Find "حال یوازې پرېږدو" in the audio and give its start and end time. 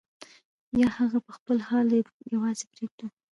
1.67-3.07